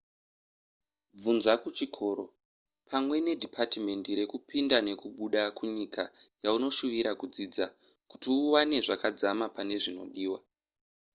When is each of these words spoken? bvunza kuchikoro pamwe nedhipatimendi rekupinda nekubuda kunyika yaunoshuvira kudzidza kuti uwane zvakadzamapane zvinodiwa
bvunza 1.15 1.53
kuchikoro 1.63 2.25
pamwe 2.89 3.15
nedhipatimendi 3.25 4.09
rekupinda 4.19 4.77
nekubuda 4.87 5.41
kunyika 5.57 6.03
yaunoshuvira 6.43 7.11
kudzidza 7.19 7.65
kuti 8.09 8.27
uwane 8.39 8.77
zvakadzamapane 8.85 9.75
zvinodiwa 9.83 10.39